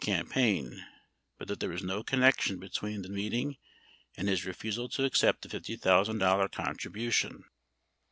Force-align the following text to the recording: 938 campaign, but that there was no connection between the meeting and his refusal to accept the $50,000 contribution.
938 0.03 0.17
campaign, 0.65 0.85
but 1.37 1.47
that 1.47 1.59
there 1.59 1.69
was 1.69 1.83
no 1.83 2.01
connection 2.01 2.57
between 2.57 3.03
the 3.03 3.07
meeting 3.09 3.57
and 4.17 4.27
his 4.27 4.47
refusal 4.47 4.89
to 4.89 5.05
accept 5.05 5.43
the 5.43 5.47
$50,000 5.59 6.51
contribution. 6.51 7.43